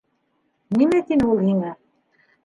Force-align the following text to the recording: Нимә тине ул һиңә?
Нимә 0.79 1.01
тине 1.09 1.27
ул 1.33 1.43
һиңә? 1.49 1.75